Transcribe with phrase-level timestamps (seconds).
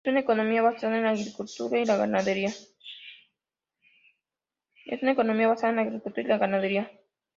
[0.03, 2.51] Es una economía basada en la agricultura y la ganadería.